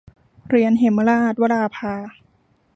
[0.47, 1.93] เหรียญเหมราช- วราภา